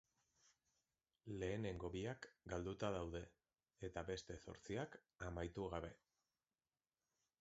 [1.43, 3.21] Lehenengo biak galduta daude,
[3.89, 4.97] eta beste zortziak
[5.29, 5.93] amaitu gabe.